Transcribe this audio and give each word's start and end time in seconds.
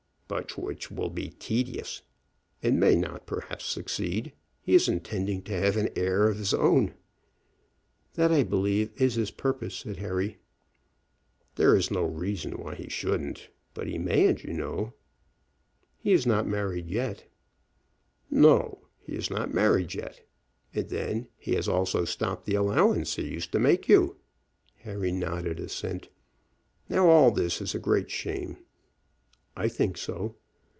"But 0.33 0.57
which 0.57 0.89
will 0.89 1.09
be 1.09 1.29
tedious, 1.31 2.03
and 2.63 2.79
may 2.79 2.95
not, 2.95 3.25
perhaps, 3.25 3.65
succeed. 3.65 4.31
He 4.61 4.73
is 4.73 4.87
intending 4.87 5.41
to 5.41 5.51
have 5.59 5.75
an 5.75 5.89
heir 5.93 6.25
of 6.29 6.37
his 6.37 6.53
own." 6.53 6.93
"That 8.13 8.31
I 8.31 8.43
believe 8.43 8.91
is 8.95 9.15
his 9.15 9.29
purpose," 9.29 9.75
said 9.79 9.97
Harry. 9.97 10.37
"There 11.55 11.75
is 11.75 11.91
no 11.91 12.03
reason 12.05 12.53
why 12.57 12.75
he 12.75 12.87
shouldn't; 12.87 13.49
but 13.73 13.87
he 13.87 13.97
mayn't, 13.97 14.45
you 14.45 14.53
know." 14.53 14.93
"He 15.97 16.13
is 16.13 16.25
not 16.25 16.47
married 16.47 16.87
yet." 16.87 17.25
"No; 18.29 18.87
he 19.01 19.17
is 19.17 19.29
not 19.29 19.53
married 19.53 19.93
yet. 19.95 20.25
And 20.73 20.87
then 20.87 21.27
he 21.37 21.55
has 21.55 21.67
also 21.67 22.05
stopped 22.05 22.45
the 22.45 22.55
allowance 22.55 23.15
he 23.17 23.27
used 23.27 23.51
to 23.51 23.59
make 23.59 23.89
you." 23.89 24.15
Harry 24.77 25.11
nodded 25.11 25.59
assent. 25.59 26.07
"Now, 26.87 27.09
all 27.09 27.31
this 27.31 27.59
is 27.61 27.75
a 27.75 27.79
great 27.79 28.09
shame." 28.09 28.55
"I 29.53 29.67
think 29.67 29.97
so." 29.97 30.37